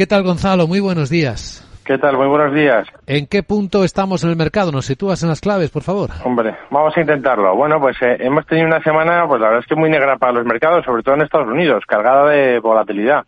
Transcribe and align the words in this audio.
¿Qué 0.00 0.06
tal, 0.06 0.22
Gonzalo? 0.22 0.66
Muy 0.66 0.80
buenos 0.80 1.10
días. 1.10 1.62
¿Qué 1.84 1.98
tal? 1.98 2.16
Muy 2.16 2.26
buenos 2.26 2.54
días. 2.54 2.88
¿En 3.06 3.26
qué 3.26 3.42
punto 3.42 3.84
estamos 3.84 4.24
en 4.24 4.30
el 4.30 4.36
mercado? 4.36 4.72
¿Nos 4.72 4.86
sitúas 4.86 5.22
en 5.22 5.28
las 5.28 5.42
claves, 5.42 5.68
por 5.68 5.82
favor? 5.82 6.08
Hombre, 6.24 6.56
vamos 6.70 6.96
a 6.96 7.00
intentarlo. 7.02 7.54
Bueno, 7.54 7.78
pues 7.78 8.00
eh, 8.00 8.16
hemos 8.20 8.46
tenido 8.46 8.66
una 8.66 8.82
semana, 8.82 9.28
pues 9.28 9.42
la 9.42 9.48
verdad 9.48 9.62
es 9.62 9.68
que 9.68 9.74
muy 9.74 9.90
negra 9.90 10.16
para 10.16 10.32
los 10.32 10.46
mercados, 10.46 10.86
sobre 10.86 11.02
todo 11.02 11.16
en 11.16 11.20
Estados 11.20 11.48
Unidos, 11.48 11.84
cargada 11.86 12.30
de 12.30 12.60
volatilidad. 12.60 13.26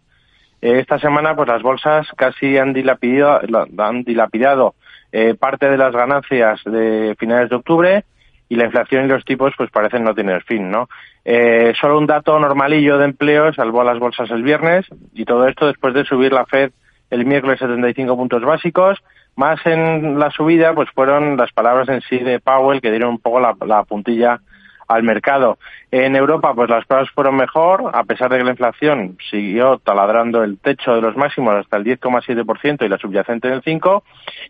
Eh, 0.63 0.79
esta 0.79 0.99
semana, 0.99 1.37
pues 1.37 1.47
las 1.47 1.61
bolsas 1.61 2.07
casi 2.17 2.57
han 2.57 2.73
dilapidado, 2.73 3.41
han 3.77 4.03
dilapidado 4.03 4.75
eh, 5.13 5.35
parte 5.35 5.69
de 5.69 5.77
las 5.77 5.93
ganancias 5.93 6.59
de 6.65 7.15
finales 7.19 7.51
de 7.51 7.57
octubre 7.57 8.05
y 8.53 8.57
la 8.57 8.67
inflación 8.67 9.07
y 9.07 9.09
los 9.09 9.25
tipos 9.25 9.55
pues 9.57 9.71
parecen 9.71 10.05
no 10.05 10.15
tener 10.15 10.43
fin, 10.43 10.71
¿no? 10.71 10.87
Eh, 11.25 11.73
solo 11.81 11.97
un 11.97 12.07
dato 12.07 12.39
normalillo 12.39 12.99
de 12.99 13.07
empleo 13.07 13.51
salvó 13.55 13.81
a 13.81 13.85
las 13.85 13.99
bolsas 13.99 14.31
el 14.31 14.43
viernes 14.43 14.85
y 15.15 15.25
todo 15.25 15.49
esto 15.49 15.69
después 15.69 15.95
de 15.95 16.05
subir 16.05 16.35
la 16.35 16.45
Fed 16.45 16.71
el 17.09 17.25
miércoles 17.25 17.59
75 17.61 18.15
puntos 18.15 18.43
básicos. 18.43 19.03
Más 19.37 19.59
en 19.65 20.19
la 20.19 20.31
subida, 20.31 20.75
pues 20.75 20.91
fueron 20.91 21.39
las 21.39 21.51
palabras 21.53 21.89
en 21.89 22.03
sí 22.03 22.19
de 22.19 22.41
Powell 22.41 22.83
que 22.83 22.91
dieron 22.91 23.13
un 23.13 23.19
poco 23.21 23.41
la, 23.41 23.57
la 23.65 23.85
puntilla 23.85 24.39
al 24.87 25.03
mercado. 25.03 25.57
En 25.91 26.15
Europa, 26.15 26.53
pues 26.55 26.69
las 26.69 26.85
pruebas 26.85 27.11
fueron 27.11 27.37
mejor, 27.37 27.91
a 27.95 28.05
pesar 28.05 28.31
de 28.31 28.37
que 28.37 28.45
la 28.45 28.51
inflación 28.51 29.17
siguió 29.31 29.79
taladrando 29.79 30.43
el 30.43 30.59
techo 30.59 30.95
de 30.95 31.01
los 31.01 31.17
máximos 31.17 31.55
hasta 31.55 31.79
el 31.79 31.85
10,7% 31.85 32.85
y 32.85 32.89
la 32.91 32.99
subyacente 32.99 33.49
en 33.49 33.55
el 33.55 33.63
5%. 33.63 34.03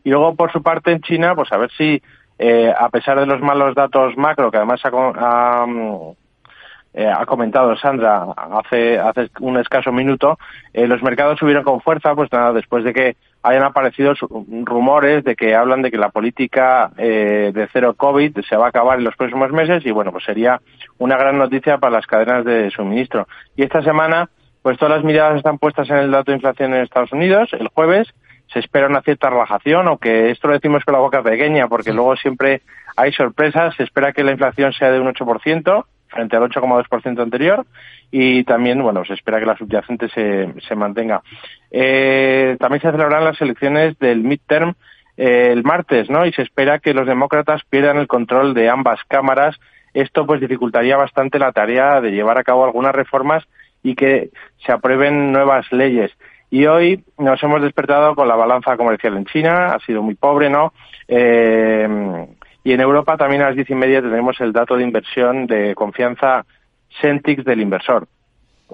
Y 0.02 0.10
luego, 0.10 0.34
por 0.34 0.51
su 0.51 0.60
parte, 0.60 0.91
en 0.91 1.02
China, 1.02 1.37
pues 1.37 1.52
a 1.52 1.59
ver 1.59 1.71
si, 1.79 2.02
eh, 2.39 2.73
a 2.77 2.89
pesar 2.89 3.19
de 3.21 3.27
los 3.27 3.41
malos 3.41 3.75
datos 3.75 4.17
macro, 4.17 4.51
que 4.51 4.57
además 4.59 4.81
ha, 4.85 5.67
eh, 6.95 7.07
ha 7.09 7.25
comentado 7.25 7.75
Sandra 7.77 8.27
hace, 8.37 8.99
hace 8.99 9.31
un 9.41 9.59
escaso 9.59 9.93
minuto, 9.93 10.39
eh, 10.75 10.87
los 10.87 11.03
mercados 11.03 11.39
subieron 11.39 11.65
con 11.65 11.81
fuerza, 11.81 12.15
pues 12.15 12.31
nada, 12.31 12.53
después 12.53 12.85
de 12.85 12.93
que 12.93 13.17
hayan 13.43 13.65
aparecido 13.65 14.13
rumores 14.65 15.25
de 15.25 15.35
que 15.35 15.55
hablan 15.55 15.83
de 15.83 15.91
que 15.91 15.97
la 15.97 16.11
política 16.11 16.91
eh, 16.99 17.51
de 17.55 17.69
cero 17.73 17.95
COVID 17.95 18.41
se 18.49 18.57
va 18.57 18.67
a 18.67 18.69
acabar 18.69 18.99
en 18.99 19.05
los 19.05 19.17
próximos 19.17 19.51
meses 19.52 19.85
y 19.87 19.91
bueno, 19.91 20.13
pues 20.13 20.24
sería 20.24 20.61
una 20.99 21.17
gran 21.17 21.39
noticia 21.39 21.79
para 21.79 21.96
las 21.96 22.07
cadenas 22.07 22.45
de 22.45 22.71
suministro. 22.71 23.27
Y 23.57 23.63
esta 23.63 23.83
semana, 23.83 24.29
pues 24.61 24.79
todas 24.79 24.96
las 24.96 25.05
miradas 25.05 25.39
están 25.39 25.59
puestas 25.59 25.89
en 25.91 25.96
el 25.96 26.11
dato 26.11 26.30
de 26.30 26.37
inflación 26.37 26.74
en 26.74 26.83
Estados 26.83 27.13
Unidos. 27.13 27.49
El 27.52 27.69
jueves 27.69 28.13
se 28.53 28.59
espera 28.59 28.87
una 28.87 29.03
cierta 29.03 29.31
relajación, 29.31 29.89
aunque 29.89 30.31
esto 30.31 30.49
lo 30.49 30.55
decimos 30.55 30.85
con 30.85 30.93
la 30.93 31.01
boca 31.01 31.23
pequeña, 31.23 31.69
porque 31.69 31.93
luego 31.93 32.17
siempre 32.17 32.63
hay 32.97 33.13
sorpresas. 33.13 33.75
Se 33.77 33.85
espera 33.85 34.13
que 34.13 34.25
la 34.25 34.33
inflación 34.33 34.73
sea 34.73 34.91
de 34.91 35.01
un 35.01 35.13
8%, 35.13 35.85
frente 36.09 36.37
al 36.37 36.43
8,2% 36.43 37.23
anterior 37.23 37.67
y 38.11 38.45
también, 38.45 38.83
bueno, 38.83 39.05
se 39.05 39.15
espera 39.15 39.41
que 39.41 39.47
la 39.47 39.57
subyacente 39.57 40.09
se, 40.11 40.53
se 40.69 40.75
mantenga. 40.77 41.23
Eh, 41.71 42.57
también 42.61 42.83
se 42.83 42.91
celebrarán 42.91 43.25
las 43.25 43.41
elecciones 43.41 43.99
del 43.99 44.23
midterm 44.23 44.75
eh, 45.17 45.49
el 45.51 45.63
martes, 45.63 46.09
¿no? 46.09 46.25
Y 46.27 46.33
se 46.33 46.43
espera 46.43 46.79
que 46.79 46.95
los 46.95 47.07
demócratas 47.07 47.63
pierdan 47.69 47.99
el 47.99 48.07
control 48.07 48.55
de 48.55 48.69
ambas 48.69 49.01
cámaras. 49.09 49.57
Esto 49.95 50.27
pues 50.27 50.41
dificultaría 50.41 50.97
bastante 50.97 51.39
la 51.39 51.53
tarea 51.53 52.01
de 52.01 52.13
llevar 52.13 52.39
a 52.39 52.45
cabo 52.45 52.65
algunas 52.65 52.95
reformas 52.95 53.45
y 53.83 53.95
que 53.95 54.30
se 54.65 54.73
aprueben 54.73 55.33
nuevas 55.33 55.71
leyes. 55.73 56.13
Y 56.53 56.67
hoy 56.67 57.03
nos 57.17 57.43
hemos 57.43 57.63
despertado 57.63 58.15
con 58.15 58.29
la 58.29 58.37
balanza 58.37 58.77
comercial 58.77 59.17
en 59.17 59.25
China, 59.25 59.73
ha 59.73 59.79
sido 59.87 60.03
muy 60.03 60.17
pobre, 60.17 60.51
¿no? 60.51 60.75
Eh, 61.09 61.89
y 62.63 62.73
en 62.73 62.81
Europa 62.83 63.17
también 63.17 63.41
a 63.41 63.47
las 63.47 63.57
diez 63.57 63.71
y 63.71 63.75
media 63.75 64.03
tenemos 64.03 64.39
el 64.39 64.53
dato 64.53 64.77
de 64.77 64.83
inversión 64.83 65.47
de 65.47 65.75
confianza 65.75 66.45
Centix 67.00 67.43
del 67.47 67.62
inversor. 67.62 68.06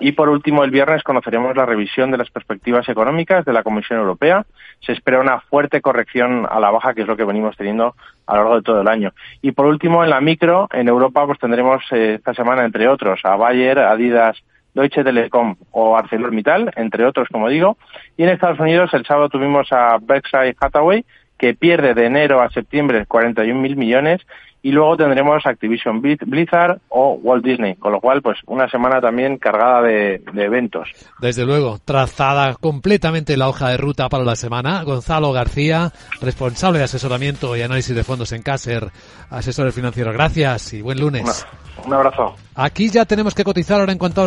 Y 0.00 0.10
por 0.10 0.28
último, 0.28 0.64
el 0.64 0.72
viernes 0.72 1.04
conoceremos 1.04 1.56
la 1.56 1.66
revisión 1.66 2.10
de 2.10 2.18
las 2.18 2.30
perspectivas 2.30 2.88
económicas 2.88 3.44
de 3.44 3.52
la 3.52 3.62
Comisión 3.62 4.00
Europea. 4.00 4.44
Se 4.80 4.90
espera 4.90 5.20
una 5.20 5.40
fuerte 5.42 5.80
corrección 5.80 6.48
a 6.50 6.58
la 6.58 6.72
baja, 6.72 6.94
que 6.94 7.02
es 7.02 7.06
lo 7.06 7.16
que 7.16 7.24
venimos 7.24 7.56
teniendo 7.56 7.94
a 8.26 8.34
lo 8.34 8.40
largo 8.40 8.56
de 8.56 8.62
todo 8.62 8.80
el 8.80 8.88
año. 8.88 9.12
Y 9.40 9.52
por 9.52 9.66
último, 9.66 10.02
en 10.02 10.10
la 10.10 10.20
micro, 10.20 10.66
en 10.72 10.88
Europa, 10.88 11.24
pues 11.26 11.38
tendremos 11.38 11.84
eh, 11.92 12.14
esta 12.14 12.34
semana, 12.34 12.64
entre 12.64 12.88
otros, 12.88 13.20
a 13.22 13.36
Bayer, 13.36 13.78
Adidas, 13.78 14.36
Deutsche 14.78 15.02
Telekom 15.02 15.56
o 15.72 15.96
ArcelorMittal, 15.96 16.70
entre 16.76 17.04
otros, 17.04 17.28
como 17.32 17.48
digo. 17.48 17.76
Y 18.16 18.22
en 18.22 18.28
Estados 18.28 18.60
Unidos, 18.60 18.90
el 18.94 19.04
sábado 19.04 19.28
tuvimos 19.28 19.72
a 19.72 19.98
Berkshire 20.00 20.54
Hathaway, 20.60 21.04
que 21.36 21.54
pierde 21.54 21.94
de 21.94 22.06
enero 22.06 22.40
a 22.40 22.50
septiembre 22.50 23.04
41 23.06 23.60
mil 23.60 23.76
millones 23.76 24.20
y 24.62 24.72
luego 24.72 24.96
tendremos 24.96 25.46
Activision 25.46 26.02
Blizzard 26.02 26.80
o 26.88 27.12
Walt 27.22 27.44
Disney, 27.44 27.76
con 27.76 27.92
lo 27.92 28.00
cual 28.00 28.22
pues 28.22 28.38
una 28.46 28.68
semana 28.68 29.00
también 29.00 29.38
cargada 29.38 29.82
de, 29.82 30.20
eventos. 30.36 30.88
Desde 31.20 31.46
luego, 31.46 31.78
trazada 31.84 32.54
completamente 32.54 33.36
la 33.36 33.48
hoja 33.48 33.68
de 33.68 33.76
ruta 33.76 34.08
para 34.08 34.24
la 34.24 34.36
semana. 34.36 34.82
Gonzalo 34.82 35.32
García, 35.32 35.92
responsable 36.20 36.78
de 36.78 36.86
asesoramiento 36.86 37.56
y 37.56 37.62
análisis 37.62 37.94
de 37.94 38.04
fondos 38.04 38.32
en 38.32 38.42
Caser, 38.42 38.90
asesor 39.30 39.70
financiero. 39.72 40.12
Gracias 40.12 40.72
y 40.72 40.82
buen 40.82 40.98
lunes. 40.98 41.46
un 41.84 41.94
abrazo. 41.94 42.34
Aquí 42.56 42.90
ya 42.90 43.04
tenemos 43.04 43.34
que 43.34 43.44
cotizar 43.44 43.78
ahora 43.78 43.92
en 43.92 43.98
cuanto 43.98 44.14
a 44.14 44.16